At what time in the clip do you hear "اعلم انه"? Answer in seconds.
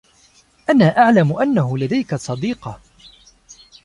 0.97-1.77